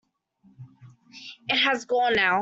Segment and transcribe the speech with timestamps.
[1.47, 2.39] It has gone now.